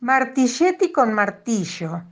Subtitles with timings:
[0.00, 2.02] Martilletti con martillo.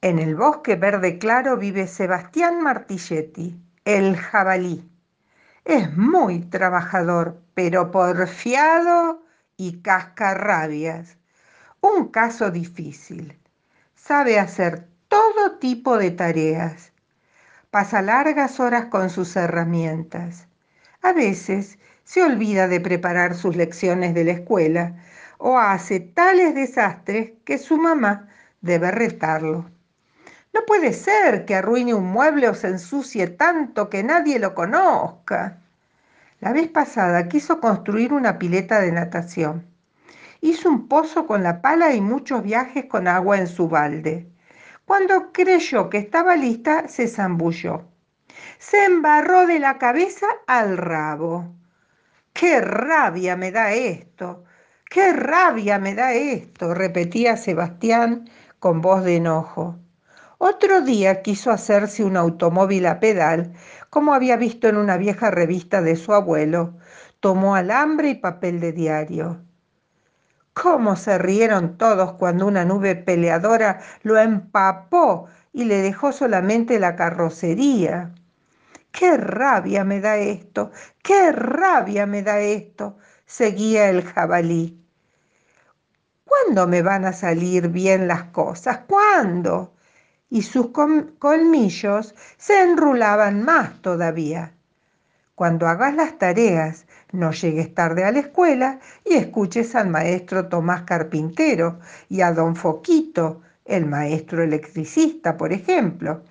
[0.00, 4.88] En el bosque verde claro vive Sebastián Martilletti, el jabalí.
[5.64, 9.24] Es muy trabajador, pero porfiado
[9.56, 11.18] y cascarrabias.
[11.80, 13.36] Un caso difícil.
[13.96, 16.92] Sabe hacer todo tipo de tareas.
[17.72, 20.46] Pasa largas horas con sus herramientas.
[21.02, 24.94] A veces se olvida de preparar sus lecciones de la escuela
[25.38, 28.28] o hace tales desastres que su mamá
[28.60, 29.70] debe retarlo.
[30.52, 35.58] No puede ser que arruine un mueble o se ensucie tanto que nadie lo conozca.
[36.40, 39.66] La vez pasada quiso construir una pileta de natación.
[40.40, 44.28] Hizo un pozo con la pala y muchos viajes con agua en su balde.
[44.86, 47.84] Cuando creyó que estaba lista, se zambulló.
[48.58, 51.54] Se embarró de la cabeza al rabo.
[52.32, 54.44] ¡Qué rabia me da esto!
[54.88, 56.72] ¡Qué rabia me da esto!
[56.72, 59.78] repetía Sebastián con voz de enojo.
[60.38, 63.52] Otro día quiso hacerse un automóvil a pedal,
[63.90, 66.76] como había visto en una vieja revista de su abuelo.
[67.20, 69.42] Tomó alambre y papel de diario.
[70.52, 76.96] ¿Cómo se rieron todos cuando una nube peleadora lo empapó y le dejó solamente la
[76.96, 78.14] carrocería?
[78.92, 80.70] ¡Qué rabia me da esto!
[81.02, 82.96] ¡Qué rabia me da esto!
[83.26, 84.80] Seguía el jabalí.
[86.24, 88.80] ¿Cuándo me van a salir bien las cosas?
[88.86, 89.74] ¿Cuándo?
[90.30, 90.68] Y sus
[91.18, 94.52] colmillos se enrulaban más todavía.
[95.34, 100.82] Cuando hagas las tareas, no llegues tarde a la escuela y escuches al maestro Tomás
[100.82, 106.22] Carpintero y a don Foquito, el maestro electricista, por ejemplo,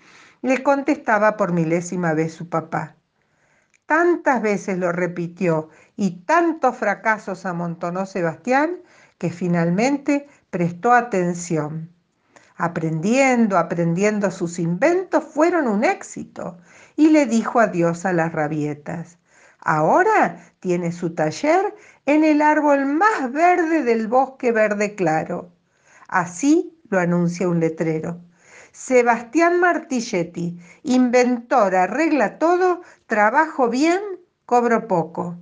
[0.42, 2.96] le contestaba por milésima vez su papá.
[3.86, 8.78] Tantas veces lo repitió y tantos fracasos amontonó Sebastián
[9.18, 11.92] que finalmente prestó atención.
[12.56, 16.58] Aprendiendo, aprendiendo sus inventos fueron un éxito
[16.96, 19.20] y le dijo adiós a las rabietas.
[19.60, 21.76] Ahora tiene su taller
[22.06, 25.52] en el árbol más verde del bosque verde claro.
[26.08, 28.22] Así lo anuncia un letrero.
[28.78, 34.02] Sebastián Martilletti, inventor, arregla todo, trabajo bien,
[34.46, 35.38] cobro poco.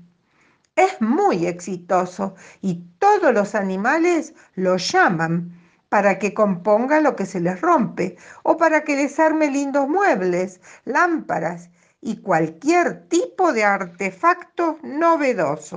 [0.76, 7.40] Es muy exitoso y todos los animales lo llaman para que componga lo que se
[7.40, 11.72] les rompe o para que les arme lindos muebles, lámparas
[12.02, 15.72] y cualquier tipo de artefacto novedoso.